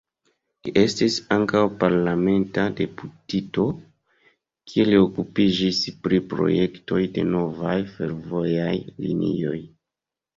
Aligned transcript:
Li 0.67 0.71
estis 0.81 1.15
ankaŭ 1.33 1.59
parlamenta 1.81 2.63
deputito, 2.79 3.65
kie 4.71 4.85
li 4.87 4.97
okupiĝis 5.01 5.81
pri 6.07 6.21
projektoj 6.31 7.03
de 7.19 7.27
novaj 7.35 7.77
fervojaj 7.99 8.73
linioj. 9.05 9.59